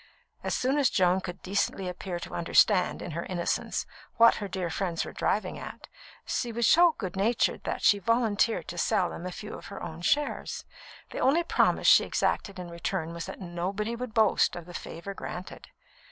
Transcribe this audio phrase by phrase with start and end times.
[0.43, 3.85] As soon as Joan could decently appear to understand, in her innocence,
[4.17, 5.87] what her dear friends were driving at,
[6.25, 9.83] she was so "good natured" that she volunteered to sell them a few of her
[9.83, 10.65] own shares.
[11.11, 15.13] The only promise she exacted in return was that nobody would boast of the favour
[15.13, 15.67] granted.